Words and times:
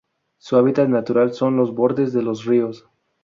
Su 0.39 0.55
hábitat 0.57 0.89
natural 0.89 1.31
son 1.31 1.57
los 1.57 1.75
bordes 1.75 2.11
de 2.11 2.23
los 2.23 2.45
ríos. 2.45 2.87